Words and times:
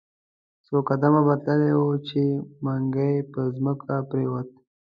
څو 0.65 0.75
قدمه 0.87 1.21
به 1.27 1.35
تللی 1.43 1.73
وو، 1.77 1.89
چې 2.07 2.19
منګی 2.63 3.13
پر 3.31 3.47
مځکه 3.63 3.95
پریووت. 4.09 4.47